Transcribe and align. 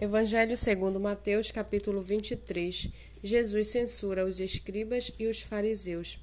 Evangelho 0.00 0.56
segundo 0.56 1.00
Mateus, 1.00 1.50
capítulo 1.50 2.00
23. 2.00 2.88
Jesus 3.20 3.66
censura 3.66 4.24
os 4.24 4.38
escribas 4.38 5.10
e 5.18 5.26
os 5.26 5.40
fariseus. 5.40 6.20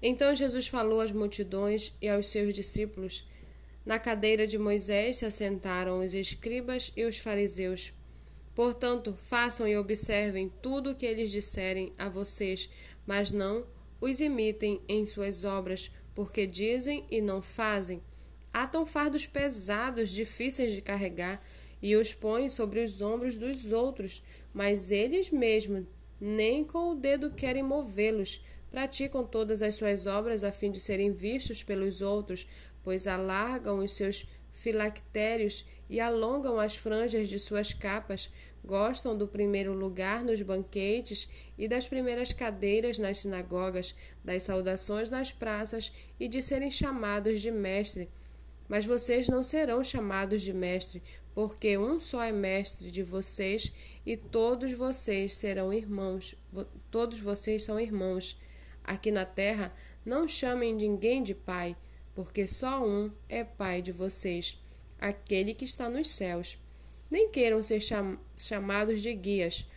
Então 0.00 0.34
Jesus 0.34 0.66
falou 0.66 0.98
às 0.98 1.12
multidões 1.12 1.92
e 2.00 2.08
aos 2.08 2.28
seus 2.28 2.54
discípulos: 2.54 3.28
Na 3.84 3.98
cadeira 3.98 4.46
de 4.46 4.56
Moisés 4.56 5.18
se 5.18 5.26
assentaram 5.26 6.00
os 6.00 6.14
escribas 6.14 6.90
e 6.96 7.04
os 7.04 7.18
fariseus. 7.18 7.92
Portanto, 8.54 9.14
façam 9.14 9.68
e 9.68 9.76
observem 9.76 10.48
tudo 10.62 10.92
o 10.92 10.94
que 10.94 11.04
eles 11.04 11.30
disserem 11.30 11.92
a 11.98 12.08
vocês, 12.08 12.70
mas 13.06 13.30
não 13.30 13.66
os 14.00 14.20
imitem 14.20 14.80
em 14.88 15.06
suas 15.06 15.44
obras, 15.44 15.90
porque 16.14 16.46
dizem 16.46 17.04
e 17.10 17.20
não 17.20 17.42
fazem. 17.42 18.02
Atam 18.50 18.86
fardos 18.86 19.26
pesados, 19.26 20.08
difíceis 20.08 20.72
de 20.72 20.80
carregar 20.80 21.42
e 21.82 21.96
os 21.96 22.14
põe 22.14 22.48
sobre 22.48 22.82
os 22.82 23.00
ombros 23.00 23.36
dos 23.36 23.72
outros, 23.72 24.22
mas 24.54 24.90
eles 24.90 25.30
mesmos 25.30 25.84
nem 26.20 26.64
com 26.64 26.90
o 26.90 26.94
dedo 26.94 27.32
querem 27.32 27.64
movê-los. 27.64 28.44
Praticam 28.70 29.26
todas 29.26 29.60
as 29.60 29.74
suas 29.74 30.06
obras 30.06 30.44
a 30.44 30.52
fim 30.52 30.70
de 30.70 30.80
serem 30.80 31.12
vistos 31.12 31.62
pelos 31.62 32.00
outros, 32.00 32.46
pois 32.84 33.06
alargam 33.06 33.78
os 33.78 33.92
seus 33.92 34.26
filactérios 34.52 35.66
e 35.90 35.98
alongam 35.98 36.60
as 36.60 36.76
franjas 36.76 37.28
de 37.28 37.38
suas 37.38 37.72
capas, 37.72 38.30
gostam 38.64 39.18
do 39.18 39.26
primeiro 39.26 39.74
lugar 39.74 40.24
nos 40.24 40.40
banquetes 40.40 41.28
e 41.58 41.66
das 41.66 41.88
primeiras 41.88 42.32
cadeiras 42.32 42.98
nas 42.98 43.18
sinagogas, 43.18 43.94
das 44.24 44.44
saudações 44.44 45.10
nas 45.10 45.32
praças 45.32 45.92
e 46.18 46.28
de 46.28 46.40
serem 46.40 46.70
chamados 46.70 47.40
de 47.40 47.50
mestre. 47.50 48.08
Mas 48.68 48.86
vocês 48.86 49.28
não 49.28 49.42
serão 49.42 49.82
chamados 49.82 50.40
de 50.42 50.52
mestre, 50.52 51.02
porque 51.34 51.78
um 51.78 51.98
só 51.98 52.22
é 52.22 52.32
mestre 52.32 52.90
de 52.90 53.02
vocês 53.02 53.72
e 54.04 54.16
todos 54.16 54.72
vocês 54.72 55.34
serão 55.34 55.72
irmãos. 55.72 56.34
Todos 56.90 57.20
vocês 57.20 57.64
são 57.64 57.80
irmãos. 57.80 58.38
Aqui 58.84 59.10
na 59.10 59.24
terra, 59.24 59.72
não 60.04 60.26
chamem 60.26 60.74
ninguém 60.74 61.22
de 61.22 61.34
pai, 61.34 61.76
porque 62.14 62.46
só 62.46 62.84
um 62.84 63.10
é 63.28 63.44
pai 63.44 63.80
de 63.80 63.92
vocês, 63.92 64.60
aquele 64.98 65.54
que 65.54 65.64
está 65.64 65.88
nos 65.88 66.10
céus. 66.10 66.58
Nem 67.10 67.30
queiram 67.30 67.62
ser 67.62 67.80
cham 67.80 68.18
chamados 68.36 69.00
de 69.00 69.14
guias, 69.14 69.68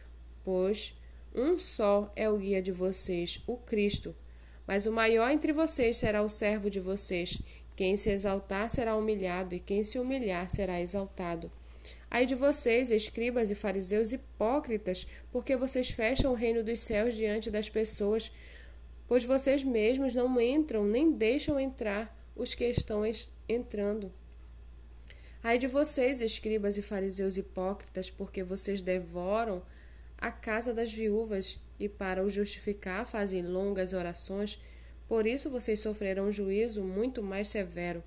pois 0.44 0.98
um 1.34 1.60
só 1.60 2.12
é 2.16 2.30
o 2.30 2.38
guia 2.38 2.62
de 2.62 2.72
vocês, 2.72 3.44
o 3.46 3.58
Cristo. 3.58 4.16
Mas 4.66 4.86
o 4.86 4.92
maior 4.92 5.30
entre 5.30 5.54
vocês 5.54 5.98
será 5.98 6.24
o 6.24 6.30
servo 6.30 6.70
de 6.70 6.80
vocês. 6.80 7.40
Quem 7.76 7.98
se 7.98 8.10
exaltar 8.10 8.70
será 8.70 8.96
humilhado, 8.96 9.54
e 9.54 9.60
quem 9.60 9.84
se 9.84 10.00
humilhar 10.00 10.50
será 10.50 10.80
exaltado. 10.80 11.52
Ai 12.10 12.26
de 12.26 12.36
vocês, 12.36 12.92
escribas 12.92 13.52
e 13.52 13.56
fariseus 13.56 14.14
hipócritas, 14.14 15.06
porque 15.32 15.58
vocês 15.58 15.90
fecham 15.90 16.32
o 16.32 16.36
reino 16.36 16.64
dos 16.64 16.80
céus 16.80 17.16
diante 17.16 17.52
das 17.52 17.68
pessoas, 17.68 18.32
pois 19.08 19.24
vocês 19.26 19.64
mesmos 19.64 20.16
não 20.16 20.40
entram 20.40 20.86
nem 20.86 21.12
deixam 21.12 21.60
entrar 21.60 22.16
os 22.36 22.54
que 22.54 22.66
estão 22.66 23.04
entrando. 23.50 24.12
Ai 25.44 25.58
de 25.58 25.68
vocês, 25.68 26.22
escribas 26.22 26.78
e 26.78 26.82
fariseus 26.82 27.38
hipócritas, 27.38 28.10
porque 28.10 28.44
vocês 28.44 28.82
devoram 28.82 29.62
a 30.18 30.32
casa 30.32 30.74
das 30.74 30.92
viúvas 30.92 31.60
e, 31.80 31.88
para 31.88 32.24
o 32.24 32.30
justificar, 32.30 33.06
fazem 33.06 33.44
longas 33.44 33.94
orações 33.94 34.60
por 35.08 35.28
isso 35.28 35.50
vocês 35.50 35.80
sofrerão 35.80 36.32
juízo 36.32 36.84
muito 36.84 37.22
mais 37.22 37.50
severo. 37.50 38.04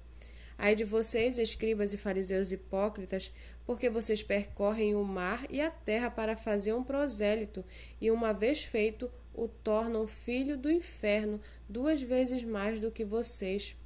Ai 0.57 0.75
de 0.75 0.83
vocês, 0.83 1.39
escribas 1.39 1.93
e 1.93 1.97
fariseus 1.97 2.51
hipócritas, 2.51 3.33
porque 3.65 3.89
vocês 3.89 4.25
percorrem 4.25 4.97
o 4.97 5.05
mar 5.05 5.47
e 5.49 5.61
a 5.61 5.71
terra 5.71 6.11
para 6.11 6.37
fazer 6.37 6.73
um 6.73 6.83
prosélito, 6.83 7.65
e 8.01 8.11
uma 8.11 8.33
vez 8.33 8.65
feito, 8.65 9.09
o 9.33 9.47
tornam 9.47 10.09
filho 10.09 10.57
do 10.57 10.69
inferno 10.69 11.41
duas 11.69 12.03
vezes 12.03 12.43
mais 12.43 12.81
do 12.81 12.91
que 12.91 13.05
vocês. 13.05 13.77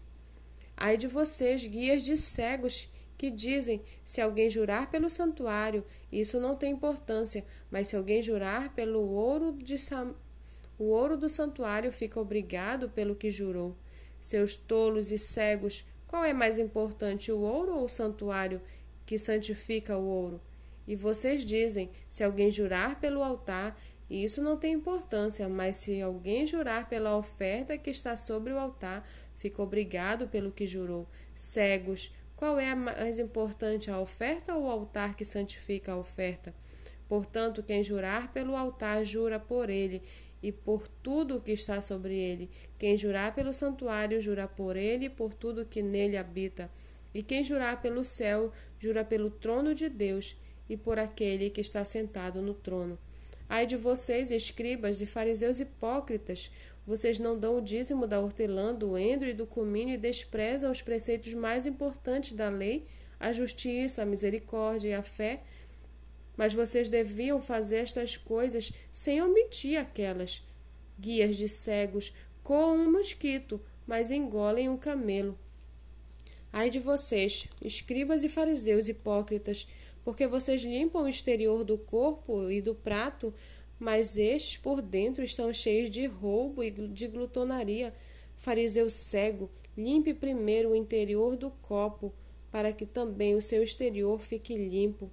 Ai 0.74 0.96
de 0.96 1.06
vocês, 1.06 1.66
guias 1.66 2.02
de 2.02 2.16
cegos, 2.16 2.88
que 3.18 3.30
dizem: 3.30 3.82
se 4.04 4.22
alguém 4.22 4.48
jurar 4.48 4.90
pelo 4.90 5.10
santuário, 5.10 5.84
isso 6.10 6.40
não 6.40 6.56
tem 6.56 6.72
importância, 6.72 7.44
mas 7.70 7.88
se 7.88 7.96
alguém 7.96 8.22
jurar 8.22 8.74
pelo 8.74 9.00
ouro 9.10 9.52
de 9.52 9.78
Sam 9.78 10.14
o 10.78 10.84
ouro 10.84 11.16
do 11.16 11.28
santuário 11.28 11.92
fica 11.92 12.20
obrigado 12.20 12.88
pelo 12.90 13.14
que 13.14 13.30
jurou. 13.30 13.76
Seus 14.20 14.56
tolos 14.56 15.10
e 15.10 15.18
cegos, 15.18 15.84
qual 16.06 16.24
é 16.24 16.32
mais 16.32 16.58
importante, 16.58 17.32
o 17.32 17.40
ouro 17.40 17.74
ou 17.76 17.84
o 17.84 17.88
santuário 17.88 18.60
que 19.06 19.18
santifica 19.18 19.96
o 19.96 20.04
ouro? 20.04 20.40
E 20.86 20.96
vocês 20.96 21.44
dizem: 21.44 21.90
se 22.10 22.22
alguém 22.22 22.50
jurar 22.50 23.00
pelo 23.00 23.22
altar, 23.22 23.78
isso 24.10 24.42
não 24.42 24.56
tem 24.56 24.74
importância, 24.74 25.48
mas 25.48 25.78
se 25.78 26.02
alguém 26.02 26.46
jurar 26.46 26.88
pela 26.88 27.16
oferta 27.16 27.78
que 27.78 27.90
está 27.90 28.16
sobre 28.16 28.52
o 28.52 28.58
altar, 28.58 29.08
fica 29.36 29.62
obrigado 29.62 30.28
pelo 30.28 30.52
que 30.52 30.66
jurou. 30.66 31.08
Cegos, 31.34 32.12
qual 32.36 32.58
é 32.58 32.70
a 32.70 32.76
mais 32.76 33.18
importante, 33.18 33.90
a 33.90 34.00
oferta 34.00 34.54
ou 34.54 34.64
o 34.64 34.70
altar 34.70 35.14
que 35.16 35.24
santifica 35.24 35.92
a 35.92 35.96
oferta? 35.96 36.54
Portanto, 37.08 37.62
quem 37.62 37.82
jurar 37.82 38.32
pelo 38.32 38.56
altar, 38.56 39.04
jura 39.04 39.38
por 39.38 39.70
ele, 39.70 40.02
e 40.42 40.50
por 40.50 40.88
tudo 40.88 41.36
o 41.36 41.40
que 41.40 41.52
está 41.52 41.80
sobre 41.80 42.14
ele. 42.14 42.50
Quem 42.78 42.96
jurar 42.96 43.34
pelo 43.34 43.54
santuário, 43.54 44.20
jura 44.20 44.48
por 44.48 44.76
ele 44.76 45.06
e 45.06 45.10
por 45.10 45.32
tudo 45.32 45.64
que 45.64 45.82
nele 45.82 46.16
habita. 46.16 46.70
E 47.14 47.22
quem 47.22 47.44
jurar 47.44 47.80
pelo 47.80 48.04
céu, 48.04 48.52
jura 48.78 49.04
pelo 49.04 49.30
trono 49.30 49.74
de 49.74 49.88
Deus 49.88 50.36
e 50.68 50.76
por 50.76 50.98
aquele 50.98 51.50
que 51.50 51.60
está 51.60 51.84
sentado 51.84 52.42
no 52.42 52.54
trono. 52.54 52.98
Ai 53.48 53.66
de 53.66 53.76
vocês, 53.76 54.30
escribas 54.30 55.02
e 55.02 55.06
fariseus 55.06 55.60
hipócritas, 55.60 56.50
vocês 56.84 57.18
não 57.18 57.38
dão 57.38 57.58
o 57.58 57.60
dízimo 57.60 58.06
da 58.06 58.18
hortelã, 58.18 58.74
do 58.74 58.98
endro 58.98 59.28
e 59.28 59.34
do 59.34 59.46
cominho 59.46 59.90
e 59.90 59.96
desprezam 59.96 60.70
os 60.70 60.82
preceitos 60.82 61.32
mais 61.32 61.64
importantes 61.64 62.32
da 62.32 62.48
lei, 62.48 62.84
a 63.20 63.32
justiça, 63.32 64.02
a 64.02 64.06
misericórdia 64.06 64.88
e 64.88 64.94
a 64.94 65.02
fé, 65.02 65.42
mas 66.36 66.54
vocês 66.54 66.88
deviam 66.88 67.40
fazer 67.40 67.76
estas 67.76 68.16
coisas 68.16 68.72
sem 68.92 69.22
omitir 69.22 69.78
aquelas. 69.78 70.42
Guias 70.98 71.36
de 71.36 71.48
cegos 71.48 72.12
coam 72.42 72.76
um 72.76 72.92
mosquito, 72.92 73.60
mas 73.86 74.10
engolem 74.10 74.68
um 74.68 74.76
camelo. 74.76 75.38
Ai 76.52 76.68
de 76.68 76.78
vocês, 76.78 77.48
escribas 77.64 78.24
e 78.24 78.28
fariseus 78.28 78.88
hipócritas, 78.88 79.66
porque 80.04 80.26
vocês 80.26 80.62
limpam 80.62 81.04
o 81.04 81.08
exterior 81.08 81.64
do 81.64 81.78
corpo 81.78 82.50
e 82.50 82.60
do 82.60 82.74
prato, 82.74 83.32
mas 83.78 84.16
estes 84.18 84.56
por 84.56 84.82
dentro 84.82 85.24
estão 85.24 85.52
cheios 85.52 85.90
de 85.90 86.06
roubo 86.06 86.62
e 86.62 86.70
de 86.70 87.08
glutonaria. 87.08 87.94
Fariseu 88.36 88.90
cego, 88.90 89.50
limpe 89.76 90.12
primeiro 90.12 90.70
o 90.70 90.76
interior 90.76 91.36
do 91.36 91.50
copo, 91.50 92.12
para 92.50 92.72
que 92.72 92.84
também 92.84 93.34
o 93.34 93.42
seu 93.42 93.62
exterior 93.62 94.20
fique 94.20 94.56
limpo. 94.56 95.10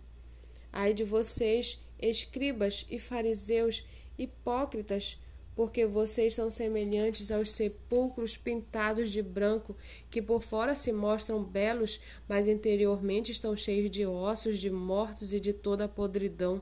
Ai 0.71 0.93
de 0.93 1.03
vocês, 1.03 1.79
escribas 1.99 2.85
e 2.89 2.99
fariseus 2.99 3.83
hipócritas, 4.17 5.19
porque 5.55 5.85
vocês 5.85 6.35
são 6.35 6.49
semelhantes 6.49 7.31
aos 7.31 7.51
sepulcros 7.51 8.37
pintados 8.37 9.11
de 9.11 9.21
branco, 9.21 9.75
que 10.09 10.21
por 10.21 10.41
fora 10.41 10.73
se 10.73 10.91
mostram 10.91 11.43
belos, 11.43 11.99
mas 12.29 12.47
interiormente 12.47 13.31
estão 13.31 13.57
cheios 13.57 13.89
de 13.89 14.05
ossos, 14.05 14.59
de 14.59 14.69
mortos 14.69 15.33
e 15.33 15.39
de 15.39 15.51
toda 15.51 15.85
a 15.85 15.89
podridão. 15.89 16.61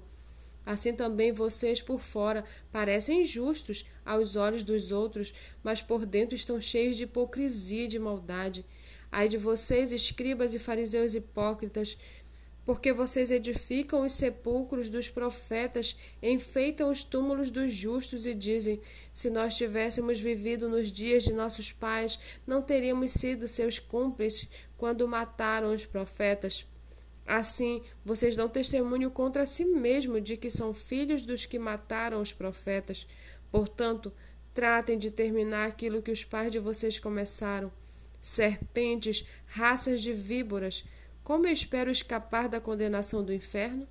Assim 0.65 0.93
também 0.93 1.31
vocês 1.31 1.81
por 1.81 2.01
fora 2.01 2.43
parecem 2.71 3.23
justos 3.23 3.85
aos 4.05 4.35
olhos 4.35 4.63
dos 4.63 4.91
outros, 4.91 5.33
mas 5.63 5.81
por 5.81 6.05
dentro 6.05 6.35
estão 6.35 6.59
cheios 6.59 6.97
de 6.97 7.03
hipocrisia 7.03 7.85
e 7.85 7.87
de 7.87 7.99
maldade. 7.99 8.65
Ai 9.09 9.29
de 9.29 9.37
vocês, 9.37 9.93
escribas 9.93 10.53
e 10.53 10.59
fariseus 10.59 11.15
hipócritas, 11.15 11.97
porque 12.67 12.91
vocês 12.91 13.31
edificam 13.31 14.05
os 14.05 14.11
sepulcros 14.11 14.89
dos 14.89 15.07
profetas, 15.07 15.97
enfeitam 16.21 16.91
os 16.91 17.01
túmulos 17.01 17.49
dos 17.49 17.71
justos 17.71 18.25
e 18.27 18.33
dizem: 18.33 18.81
Se 19.13 19.29
nós 19.29 19.55
tivéssemos 19.55 20.19
vivido 20.19 20.67
nos 20.67 20.91
dias 20.91 21.23
de 21.23 21.31
nossos 21.31 21.71
pais, 21.71 22.19
não 22.45 22.61
teríamos 22.61 23.11
sido 23.13 23.47
seus 23.47 23.79
cúmplices 23.79 24.49
quando 24.75 25.07
mataram 25.07 25.73
os 25.73 25.85
profetas. 25.85 26.67
Assim, 27.25 27.81
vocês 28.03 28.35
dão 28.35 28.49
testemunho 28.49 29.09
contra 29.11 29.45
si 29.45 29.63
mesmo 29.63 30.19
de 30.19 30.35
que 30.35 30.49
são 30.49 30.73
filhos 30.73 31.21
dos 31.21 31.45
que 31.45 31.57
mataram 31.57 32.21
os 32.21 32.33
profetas. 32.33 33.07
Portanto, 33.49 34.11
tratem 34.53 34.97
de 34.97 35.09
terminar 35.09 35.69
aquilo 35.69 36.01
que 36.01 36.11
os 36.11 36.25
pais 36.25 36.51
de 36.51 36.59
vocês 36.59 36.99
começaram. 36.99 37.71
Serpentes, 38.21 39.25
raças 39.45 40.01
de 40.01 40.11
víboras, 40.11 40.83
como 41.27 41.45
eu 41.45 41.51
espero 41.51 41.91
escapar 41.91 42.47
da 42.47 42.61
condenação 42.61 43.21
do 43.21 43.33
inferno? 43.33 43.85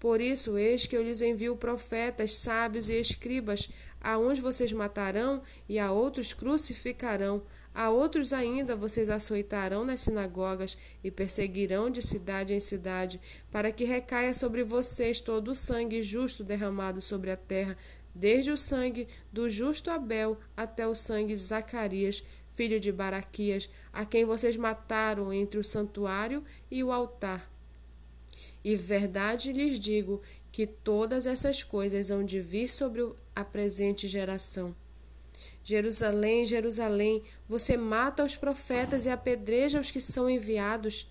Por 0.00 0.22
isso, 0.22 0.56
eis 0.56 0.86
que 0.86 0.96
eu 0.96 1.02
lhes 1.02 1.20
envio 1.20 1.54
profetas, 1.54 2.36
sábios 2.36 2.88
e 2.88 2.98
escribas, 2.98 3.68
a 4.00 4.16
uns 4.16 4.38
vocês 4.38 4.72
matarão 4.72 5.42
e 5.68 5.78
a 5.78 5.92
outros 5.92 6.32
crucificarão, 6.32 7.42
A 7.74 7.90
outros 7.90 8.32
ainda 8.32 8.74
vocês 8.74 9.10
açoitarão 9.10 9.84
nas 9.84 10.00
sinagogas 10.00 10.78
e 11.04 11.10
perseguirão 11.10 11.90
de 11.90 12.00
cidade 12.00 12.54
em 12.54 12.58
cidade, 12.58 13.20
para 13.52 13.70
que 13.70 13.84
recaia 13.84 14.32
sobre 14.32 14.64
vocês 14.64 15.20
todo 15.20 15.52
o 15.52 15.54
sangue 15.54 16.00
justo 16.00 16.42
derramado 16.42 17.02
sobre 17.02 17.30
a 17.30 17.36
terra, 17.36 17.76
desde 18.14 18.50
o 18.50 18.56
sangue 18.56 19.06
do 19.30 19.48
justo 19.48 19.90
Abel 19.90 20.38
até 20.56 20.88
o 20.88 20.94
sangue 20.94 21.34
de 21.34 21.40
Zacarias, 21.40 22.24
filho 22.58 22.80
de 22.80 22.90
Baraquias, 22.90 23.70
a 23.92 24.04
quem 24.04 24.24
vocês 24.24 24.56
mataram 24.56 25.32
entre 25.32 25.60
o 25.60 25.64
santuário 25.64 26.42
e 26.68 26.82
o 26.82 26.90
altar. 26.90 27.48
E 28.64 28.74
verdade 28.74 29.52
lhes 29.52 29.78
digo 29.78 30.20
que 30.50 30.66
todas 30.66 31.24
essas 31.24 31.62
coisas 31.62 32.10
hão 32.10 32.24
de 32.24 32.40
vir 32.40 32.68
sobre 32.68 33.08
a 33.32 33.44
presente 33.44 34.08
geração. 34.08 34.74
Jerusalém, 35.62 36.46
Jerusalém, 36.46 37.22
você 37.48 37.76
mata 37.76 38.24
os 38.24 38.34
profetas 38.34 39.06
e 39.06 39.10
apedreja 39.10 39.78
os 39.78 39.92
que 39.92 40.00
são 40.00 40.28
enviados. 40.28 41.08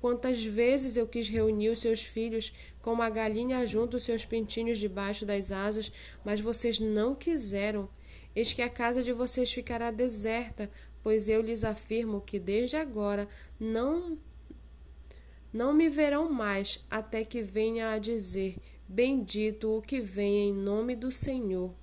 Quantas 0.00 0.42
vezes 0.42 0.96
eu 0.96 1.06
quis 1.06 1.28
reunir 1.28 1.68
os 1.68 1.80
seus 1.80 2.04
filhos, 2.04 2.54
como 2.80 3.02
a 3.02 3.10
galinha 3.10 3.66
junta 3.66 3.98
os 3.98 4.04
seus 4.04 4.24
pintinhos 4.24 4.78
debaixo 4.78 5.26
das 5.26 5.52
asas, 5.52 5.92
mas 6.24 6.40
vocês 6.40 6.80
não 6.80 7.14
quiseram. 7.14 7.86
Eis 8.36 8.52
que 8.52 8.60
a 8.60 8.68
casa 8.68 9.02
de 9.02 9.14
vocês 9.14 9.50
ficará 9.50 9.90
deserta, 9.90 10.70
pois 11.02 11.26
eu 11.26 11.40
lhes 11.40 11.64
afirmo 11.64 12.20
que 12.20 12.38
desde 12.38 12.76
agora 12.76 13.26
não 13.58 14.18
não 15.50 15.72
me 15.72 15.88
verão 15.88 16.30
mais 16.30 16.84
até 16.90 17.24
que 17.24 17.40
venha 17.40 17.92
a 17.92 17.98
dizer: 17.98 18.58
Bendito 18.86 19.74
o 19.74 19.80
que 19.80 20.02
vem 20.02 20.50
em 20.50 20.52
nome 20.52 20.94
do 20.94 21.10
Senhor. 21.10 21.74